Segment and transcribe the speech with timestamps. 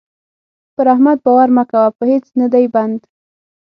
[0.75, 2.99] پر احمد باور مه کوه؛ په هيڅ نه دی بند.